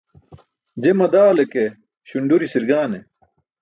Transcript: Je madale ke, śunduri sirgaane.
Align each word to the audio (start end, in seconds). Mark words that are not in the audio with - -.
Je 0.81 0.91
madale 1.01 1.45
ke, 1.53 1.63
śunduri 2.09 2.47
sirgaane. 2.53 2.99